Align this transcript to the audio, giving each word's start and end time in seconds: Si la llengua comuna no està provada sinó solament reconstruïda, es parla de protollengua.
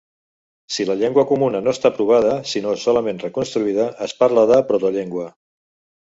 Si 0.75 0.85
la 0.89 0.93
llengua 0.99 1.23
comuna 1.31 1.59
no 1.65 1.73
està 1.77 1.91
provada 1.97 2.31
sinó 2.51 2.73
solament 2.83 3.19
reconstruïda, 3.25 3.85
es 4.07 4.15
parla 4.23 4.47
de 4.53 4.57
protollengua. 4.71 5.27